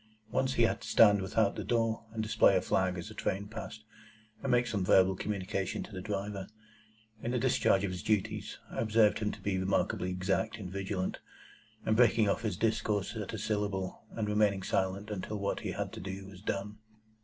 Once 0.31 0.53
he 0.53 0.63
had 0.63 0.81
to 0.81 0.87
stand 0.87 1.21
without 1.21 1.55
the 1.55 1.63
door, 1.63 2.05
and 2.11 2.23
display 2.23 2.57
a 2.57 2.61
flag 2.63 2.97
as 2.97 3.11
a 3.11 3.13
train 3.13 3.47
passed, 3.47 3.83
and 4.41 4.51
make 4.51 4.65
some 4.65 4.83
verbal 4.83 5.15
communication 5.15 5.83
to 5.83 5.91
the 5.91 6.01
driver. 6.01 6.47
In 7.21 7.29
the 7.29 7.37
discharge 7.37 7.83
of 7.83 7.91
his 7.91 8.01
duties, 8.01 8.57
I 8.71 8.79
observed 8.79 9.19
him 9.19 9.31
to 9.31 9.39
be 9.39 9.59
remarkably 9.59 10.09
exact 10.09 10.57
and 10.57 10.71
vigilant, 10.71 11.19
breaking 11.85 12.27
off 12.27 12.41
his 12.41 12.57
discourse 12.57 13.15
at 13.15 13.31
a 13.33 13.37
syllable, 13.37 14.01
and 14.13 14.27
remaining 14.27 14.63
silent 14.63 15.11
until 15.11 15.37
what 15.37 15.59
he 15.59 15.69
had 15.73 15.93
to 15.93 15.99
do 15.99 16.25
was 16.25 16.41
done. 16.41 16.79